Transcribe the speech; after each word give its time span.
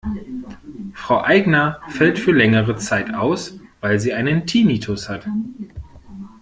Frau 0.95 1.21
Aigner 1.23 1.79
fällt 1.89 2.17
für 2.17 2.31
längere 2.31 2.75
Zeit 2.77 3.13
aus, 3.13 3.59
weil 3.81 3.99
sie 3.99 4.13
einen 4.13 4.47
Tinnitus 4.47 5.09
hat. 5.09 5.27